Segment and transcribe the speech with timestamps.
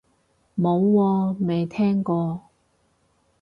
[0.57, 2.41] 冇喎，未聽過